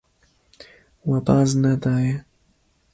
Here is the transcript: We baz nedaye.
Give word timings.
We 1.09 1.19
baz 1.29 1.49
nedaye. 1.61 2.13